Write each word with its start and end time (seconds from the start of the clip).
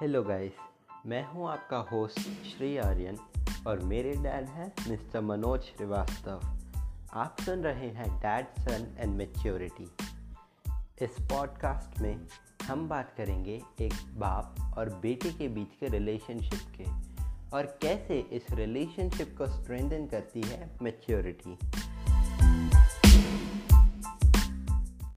Hello 0.00 0.22
guys 0.22 0.52
मैं 1.06 1.28
हूँ 1.28 1.50
आपका 1.50 1.78
होस्ट 1.78 2.20
श्री 2.20 2.76
आर्यन 2.76 3.18
और 3.66 3.80
मेरे 3.80 4.12
डैड 4.12 4.48
हैं 4.48 4.72
मिस्टर 4.88 5.20
मनोज 5.20 5.60
श्रीवास्तव। 5.60 6.40
आप 7.12 7.36
सुन 7.40 7.62
रहे 7.62 7.88
हैं 7.88 8.20
डैड 8.20 8.46
सन 8.58 8.96
एंड 8.98 9.14
मेच्योरिटी 9.14 9.88
इस 11.02 11.10
पॉडकास्ट 11.20 12.00
में 12.00 12.26
हम 12.62 12.88
बात 12.88 13.14
करेंगे 13.16 13.62
एक 13.80 13.94
बाप 13.94 14.74
और 14.78 14.88
बेटे 14.88 15.32
के 15.32 15.48
बीच 15.48 15.74
के 15.80 15.88
रिलेशनशिप 15.88 16.76
के 16.76 16.84
और 17.56 17.78
कैसे 17.82 18.20
इस 18.20 18.46
रिलेशनशिप 18.50 19.34
को 19.38 19.46
स्ट्रेंथन 19.46 20.06
करती 20.06 20.42
है 20.42 20.70
मेच्योरिटी 20.82 21.58